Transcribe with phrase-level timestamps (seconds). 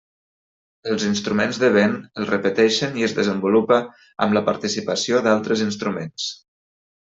[0.93, 1.93] Els instruments de vent
[2.23, 3.79] el repeteixen i es desenvolupa
[4.27, 6.31] amb la participació d'altres instruments.